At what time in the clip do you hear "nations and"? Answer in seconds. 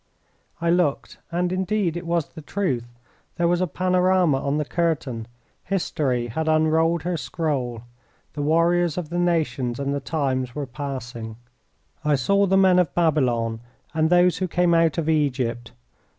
9.19-9.93